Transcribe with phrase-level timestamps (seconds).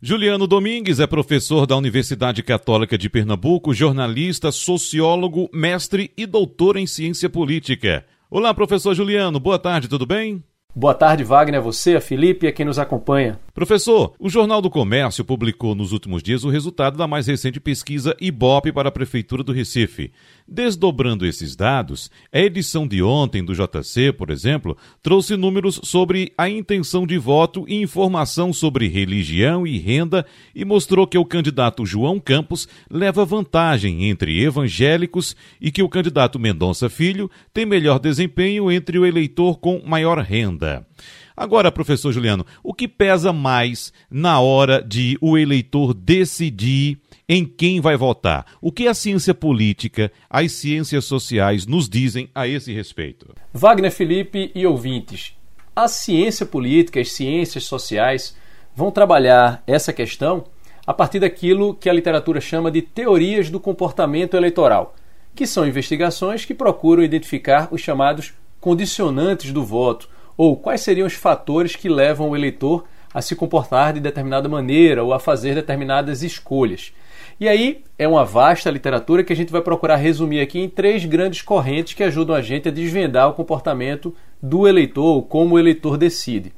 [0.00, 6.86] Juliano Domingues é professor da Universidade Católica de Pernambuco, jornalista, sociólogo, mestre e doutor em
[6.86, 8.04] ciência política.
[8.30, 10.44] Olá, professor Juliano, boa tarde, tudo bem?
[10.74, 13.40] Boa tarde, Wagner, a você, a Felipe e a quem nos acompanha.
[13.56, 18.14] Professor, o Jornal do Comércio publicou nos últimos dias o resultado da mais recente pesquisa
[18.20, 20.12] Ibope para a Prefeitura do Recife.
[20.46, 26.50] Desdobrando esses dados, a edição de ontem do JC, por exemplo, trouxe números sobre a
[26.50, 32.20] intenção de voto e informação sobre religião e renda e mostrou que o candidato João
[32.20, 38.98] Campos leva vantagem entre evangélicos e que o candidato Mendonça Filho tem melhor desempenho entre
[38.98, 40.86] o eleitor com maior renda.
[41.36, 47.78] Agora, professor Juliano, o que pesa mais na hora de o eleitor decidir em quem
[47.78, 48.46] vai votar?
[48.58, 53.34] O que a ciência política, as ciências sociais nos dizem a esse respeito?
[53.52, 55.34] Wagner Felipe e ouvintes,
[55.74, 58.34] a ciência política, as ciências sociais
[58.74, 60.44] vão trabalhar essa questão
[60.86, 64.94] a partir daquilo que a literatura chama de teorias do comportamento eleitoral,
[65.34, 71.14] que são investigações que procuram identificar os chamados condicionantes do voto, ou quais seriam os
[71.14, 76.22] fatores que levam o eleitor a se comportar de determinada maneira ou a fazer determinadas
[76.22, 76.92] escolhas.
[77.38, 81.04] E aí é uma vasta literatura que a gente vai procurar resumir aqui em três
[81.04, 85.96] grandes correntes que ajudam a gente a desvendar o comportamento do eleitor como o eleitor
[85.96, 86.52] decide.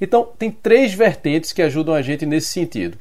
[0.00, 2.98] Então, tem três vertentes que ajudam a gente nesse sentido.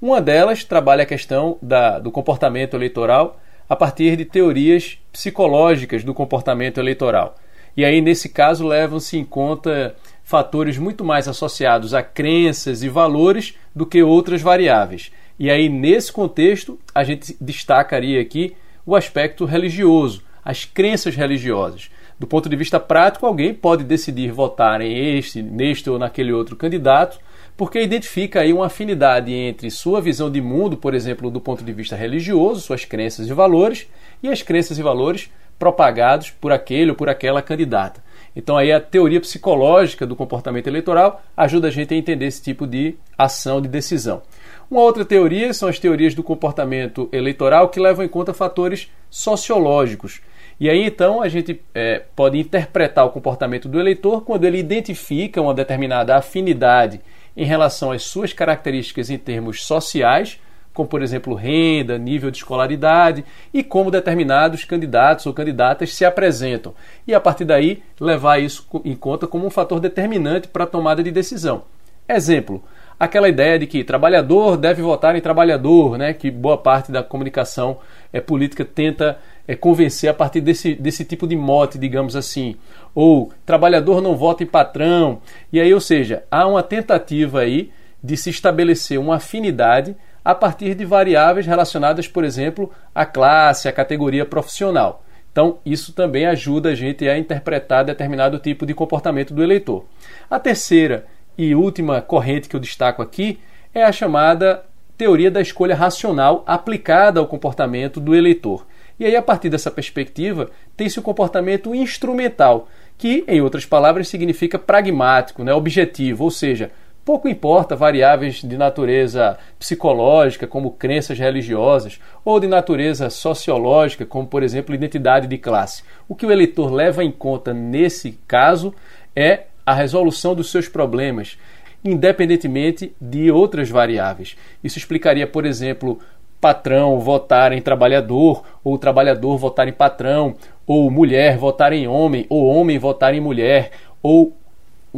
[0.00, 6.14] Uma delas trabalha a questão da, do comportamento eleitoral a partir de teorias psicológicas do
[6.14, 7.36] comportamento eleitoral.
[7.78, 13.54] E aí, nesse caso, levam-se em conta fatores muito mais associados a crenças e valores
[13.72, 15.12] do que outras variáveis.
[15.38, 21.88] E aí, nesse contexto, a gente destacaria aqui o aspecto religioso, as crenças religiosas.
[22.18, 26.56] Do ponto de vista prático, alguém pode decidir votar em este, neste ou naquele outro
[26.56, 27.20] candidato,
[27.56, 31.72] porque identifica aí uma afinidade entre sua visão de mundo, por exemplo, do ponto de
[31.72, 33.86] vista religioso, suas crenças e valores,
[34.20, 38.02] e as crenças e valores propagados por aquele ou por aquela candidata.
[38.34, 42.66] Então aí a teoria psicológica do comportamento eleitoral ajuda a gente a entender esse tipo
[42.66, 44.22] de ação de decisão.
[44.70, 50.20] Uma outra teoria são as teorias do comportamento eleitoral que levam em conta fatores sociológicos.
[50.60, 55.40] E aí então a gente é, pode interpretar o comportamento do eleitor quando ele identifica
[55.40, 57.00] uma determinada afinidade
[57.36, 60.38] em relação às suas características em termos sociais
[60.78, 66.72] como por exemplo renda, nível de escolaridade e como determinados candidatos ou candidatas se apresentam.
[67.04, 71.02] E a partir daí levar isso em conta como um fator determinante para a tomada
[71.02, 71.64] de decisão.
[72.08, 72.62] Exemplo,
[72.98, 77.78] aquela ideia de que trabalhador deve votar em trabalhador, né, que boa parte da comunicação
[78.12, 79.18] é, política tenta
[79.48, 82.54] é, convencer a partir desse, desse tipo de mote, digamos assim.
[82.94, 85.18] Ou trabalhador não vota em patrão.
[85.52, 89.96] E aí, ou seja, há uma tentativa aí de se estabelecer uma afinidade
[90.28, 95.02] a partir de variáveis relacionadas, por exemplo, à classe, à categoria profissional.
[95.32, 99.86] Então, isso também ajuda a gente a interpretar determinado tipo de comportamento do eleitor.
[100.28, 101.06] A terceira
[101.38, 103.38] e última corrente que eu destaco aqui
[103.72, 104.66] é a chamada
[104.98, 108.66] teoria da escolha racional aplicada ao comportamento do eleitor.
[109.00, 112.68] E aí, a partir dessa perspectiva, tem-se o comportamento instrumental,
[112.98, 116.70] que, em outras palavras, significa pragmático, né, objetivo, ou seja,
[117.08, 124.42] Pouco importa variáveis de natureza psicológica, como crenças religiosas, ou de natureza sociológica, como, por
[124.42, 125.82] exemplo, identidade de classe.
[126.06, 128.74] O que o eleitor leva em conta nesse caso
[129.16, 131.38] é a resolução dos seus problemas,
[131.82, 134.36] independentemente de outras variáveis.
[134.62, 135.98] Isso explicaria, por exemplo,
[136.38, 140.34] patrão votar em trabalhador, ou trabalhador votar em patrão,
[140.66, 143.70] ou mulher votar em homem, ou homem votar em mulher,
[144.02, 144.36] ou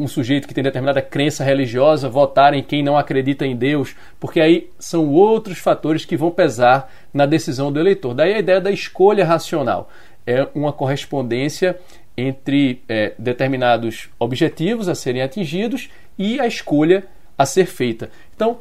[0.00, 4.40] um sujeito que tem determinada crença religiosa votar em quem não acredita em Deus, porque
[4.40, 8.14] aí são outros fatores que vão pesar na decisão do eleitor.
[8.14, 9.90] Daí a ideia da escolha racional
[10.26, 11.78] é uma correspondência
[12.16, 17.04] entre é, determinados objetivos a serem atingidos e a escolha
[17.36, 18.10] a ser feita.
[18.34, 18.58] Então,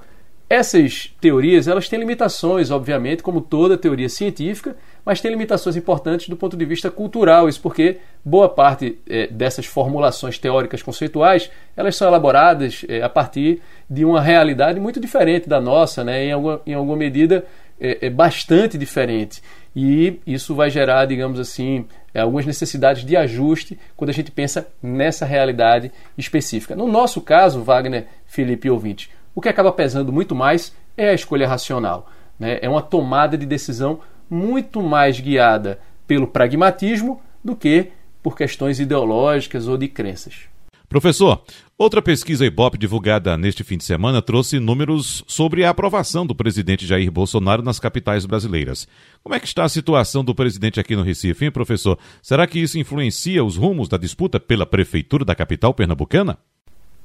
[0.49, 4.75] essas teorias elas têm limitações, obviamente, como toda teoria científica,
[5.09, 7.49] mas tem limitações importantes do ponto de vista cultural.
[7.49, 13.59] Isso porque boa parte é, dessas formulações teóricas conceituais elas são elaboradas é, a partir
[13.89, 16.25] de uma realidade muito diferente da nossa, né?
[16.25, 17.43] em, alguma, em alguma medida
[17.81, 19.41] é, é bastante diferente.
[19.75, 24.67] E isso vai gerar, digamos assim, é, algumas necessidades de ajuste quando a gente pensa
[24.79, 26.75] nessa realidade específica.
[26.75, 31.15] No nosso caso, Wagner, Felipe e ouvinte, o que acaba pesando muito mais é a
[31.15, 32.07] escolha racional.
[32.39, 32.59] Né?
[32.61, 37.91] É uma tomada de decisão muito mais guiada pelo pragmatismo do que
[38.21, 40.49] por questões ideológicas ou de crenças.
[40.89, 41.43] Professor,
[41.77, 46.83] outra pesquisa Ibope divulgada neste fim de semana trouxe números sobre a aprovação do presidente
[46.83, 48.87] Jair Bolsonaro nas capitais brasileiras.
[49.23, 51.97] Como é que está a situação do presidente aqui no Recife, hein, professor?
[52.23, 56.39] Será que isso influencia os rumos da disputa pela prefeitura da capital pernambucana?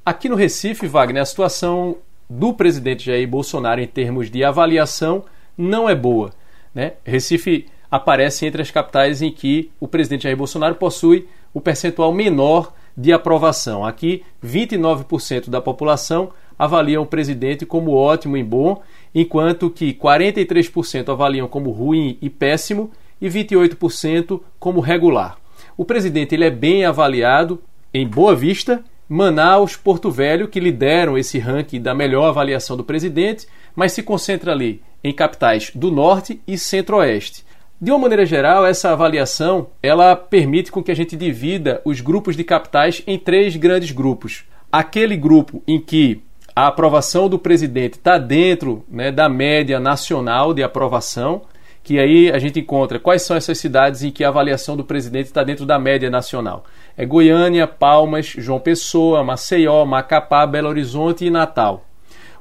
[0.03, 5.25] Aqui no Recife, Wagner, a situação do presidente Jair Bolsonaro em termos de avaliação
[5.55, 6.31] não é boa.
[6.75, 6.93] Né?
[7.05, 12.73] Recife aparece entre as capitais em que o presidente Jair Bolsonaro possui o percentual menor
[12.97, 13.85] de aprovação.
[13.85, 18.81] Aqui, 29% da população avaliam o presidente como ótimo e bom,
[19.13, 22.91] enquanto que 43% avaliam como ruim e péssimo
[23.21, 25.37] e 28% como regular.
[25.77, 27.61] O presidente ele é bem avaliado
[27.93, 33.47] em Boa Vista, Manaus, Porto Velho, que lideram esse ranking da melhor avaliação do presidente,
[33.75, 37.45] mas se concentra ali em capitais do Norte e Centro-Oeste.
[37.79, 42.35] De uma maneira geral, essa avaliação ela permite com que a gente divida os grupos
[42.35, 44.45] de capitais em três grandes grupos.
[44.71, 46.23] Aquele grupo em que
[46.55, 51.43] a aprovação do presidente está dentro né, da média nacional de aprovação,
[51.83, 55.27] que aí a gente encontra quais são essas cidades em que a avaliação do presidente
[55.27, 56.63] está dentro da média nacional.
[56.97, 61.85] É Goiânia, Palmas, João Pessoa, Maceió, Macapá, Belo Horizonte e Natal.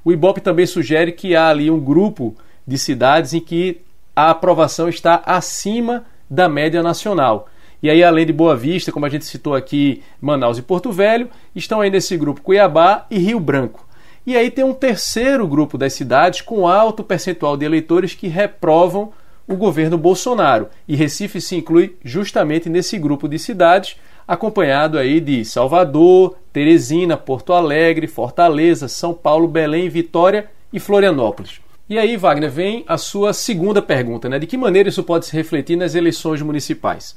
[0.02, 2.34] O IBOP também sugere que há ali um grupo
[2.66, 3.80] de cidades em que
[4.14, 7.48] a aprovação está acima da média nacional.
[7.82, 11.28] E aí, além de Boa Vista, como a gente citou aqui, Manaus e Porto Velho,
[11.54, 13.86] estão aí nesse grupo Cuiabá e Rio Branco.
[14.26, 19.12] E aí tem um terceiro grupo das cidades com alto percentual de eleitores que reprovam
[19.46, 20.68] o governo Bolsonaro.
[20.88, 23.96] E Recife se inclui justamente nesse grupo de cidades,
[24.26, 31.63] acompanhado aí de Salvador, Teresina, Porto Alegre, Fortaleza, São Paulo, Belém, Vitória e Florianópolis.
[31.86, 34.38] E aí, Wagner, vem a sua segunda pergunta, né?
[34.38, 37.14] De que maneira isso pode se refletir nas eleições municipais?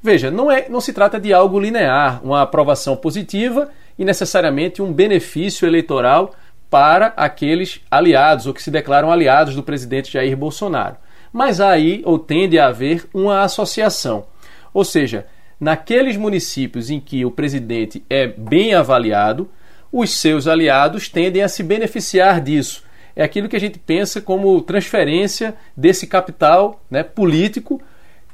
[0.00, 4.92] Veja, não, é, não se trata de algo linear, uma aprovação positiva e necessariamente um
[4.92, 6.32] benefício eleitoral
[6.70, 10.96] para aqueles aliados ou que se declaram aliados do presidente Jair Bolsonaro.
[11.32, 14.26] Mas aí, ou tende a haver, uma associação.
[14.72, 15.26] Ou seja,
[15.58, 19.50] naqueles municípios em que o presidente é bem avaliado,
[19.90, 22.83] os seus aliados tendem a se beneficiar disso
[23.16, 27.80] é aquilo que a gente pensa como transferência desse capital né, político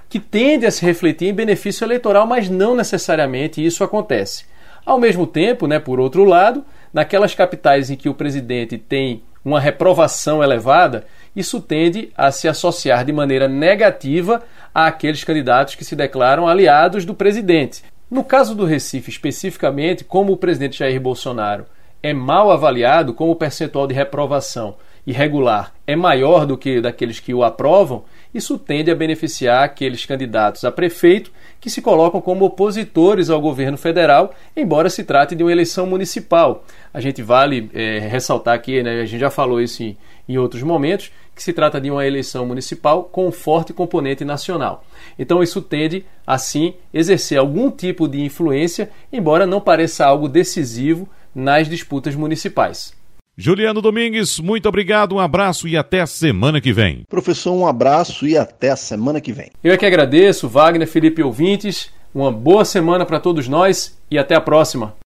[0.09, 4.45] que tende a se refletir em benefício eleitoral, mas não necessariamente isso acontece.
[4.85, 9.61] Ao mesmo tempo, né, por outro lado, naquelas capitais em que o presidente tem uma
[9.61, 14.43] reprovação elevada, isso tende a se associar de maneira negativa
[14.75, 17.85] àqueles candidatos que se declaram aliados do presidente.
[18.11, 21.67] No caso do Recife, especificamente, como o presidente Jair Bolsonaro
[22.03, 24.77] é mal avaliado, como o percentual de reprovação
[25.07, 30.65] irregular é maior do que daqueles que o aprovam, isso tende a beneficiar aqueles candidatos
[30.65, 35.53] a prefeito que se colocam como opositores ao governo federal, embora se trate de uma
[35.53, 36.65] eleição municipal.
[36.95, 39.97] A gente vale é, ressaltar aqui, né, a gente já falou isso em,
[40.29, 44.85] em outros momentos, que se trata de uma eleição municipal com um forte componente nacional.
[45.19, 51.69] Então isso tende, assim, exercer algum tipo de influência, embora não pareça algo decisivo nas
[51.69, 52.99] disputas municipais.
[53.37, 57.05] Juliano Domingues, muito obrigado, um abraço e até a semana que vem.
[57.09, 59.51] Professor, um abraço e até a semana que vem.
[59.65, 61.91] Eu é que agradeço, Wagner, Felipe ouvintes.
[62.15, 64.95] Uma boa semana para todos nós e até a próxima.